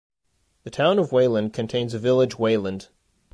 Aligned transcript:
The 0.63 0.71
Town 0.71 0.97
of 0.97 1.11
Wayland 1.11 1.53
contains 1.53 1.93
a 1.93 1.99
village 1.99 2.39
Wayland. 2.39 2.87